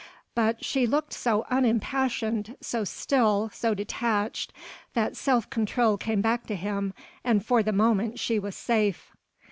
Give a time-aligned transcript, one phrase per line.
[0.33, 4.51] But she looked so unimpassioned, so still, so detached,
[4.95, 9.11] that self control came back to him, and for the moment she was safe.